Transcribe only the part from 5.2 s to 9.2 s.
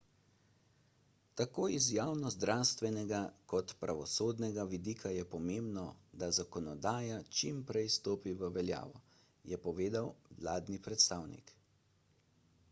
pomembno da zakonodaja čimprej stopi v veljavo